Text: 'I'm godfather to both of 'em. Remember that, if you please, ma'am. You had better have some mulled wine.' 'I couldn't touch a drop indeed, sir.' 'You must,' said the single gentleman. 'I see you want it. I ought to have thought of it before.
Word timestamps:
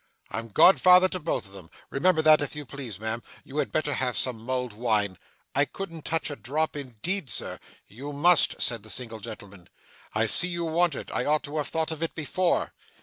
'I'm 0.31 0.47
godfather 0.47 1.07
to 1.09 1.19
both 1.19 1.45
of 1.47 1.55
'em. 1.55 1.69
Remember 1.91 2.23
that, 2.23 2.41
if 2.41 2.55
you 2.55 2.65
please, 2.65 2.99
ma'am. 2.99 3.21
You 3.43 3.59
had 3.59 3.71
better 3.71 3.93
have 3.93 4.17
some 4.17 4.39
mulled 4.41 4.73
wine.' 4.73 5.19
'I 5.53 5.65
couldn't 5.65 6.05
touch 6.05 6.31
a 6.31 6.35
drop 6.35 6.75
indeed, 6.75 7.29
sir.' 7.29 7.59
'You 7.85 8.11
must,' 8.11 8.59
said 8.59 8.81
the 8.81 8.89
single 8.89 9.19
gentleman. 9.19 9.69
'I 10.15 10.25
see 10.25 10.47
you 10.47 10.65
want 10.65 10.95
it. 10.95 11.11
I 11.11 11.25
ought 11.25 11.43
to 11.43 11.57
have 11.57 11.67
thought 11.67 11.91
of 11.91 12.01
it 12.01 12.15
before. 12.15 12.73